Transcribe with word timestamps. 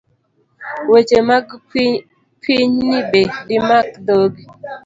Weche 0.91 1.19
mag 1.29 1.45
pinyin 2.41 2.85
be 3.11 3.21
dimak 3.47 3.87
dhogi 4.05 4.43